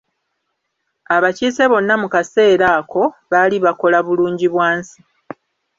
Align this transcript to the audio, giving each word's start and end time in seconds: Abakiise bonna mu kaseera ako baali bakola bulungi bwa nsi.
Abakiise 1.15 1.63
bonna 1.71 1.93
mu 2.01 2.07
kaseera 2.13 2.67
ako 2.79 3.03
baali 3.31 3.57
bakola 3.65 3.97
bulungi 4.05 4.47
bwa 4.53 4.69
nsi. 4.77 4.99